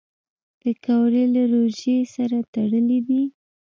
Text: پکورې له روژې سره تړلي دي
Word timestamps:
پکورې 0.59 1.23
له 1.35 1.43
روژې 1.51 1.97
سره 2.15 2.37
تړلي 2.53 2.99
دي 3.07 3.21